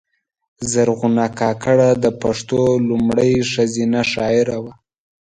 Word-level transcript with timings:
زرغونه 0.71 1.25
کاکړه 1.39 1.89
د 2.03 2.05
پښتو 2.21 2.59
لومړۍ 2.89 3.33
ښځینه 3.51 4.01
شاعره 4.13 4.57
وه 4.63 4.73